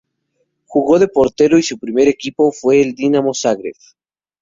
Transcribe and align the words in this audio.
Jugó 0.65 0.97
de 0.97 1.07
portero 1.07 1.59
y 1.59 1.61
su 1.61 1.77
primer 1.77 2.07
equipo 2.07 2.51
fue 2.51 2.81
el 2.81 2.95
Dinamo 2.95 3.35
Zagreb. 3.35 3.75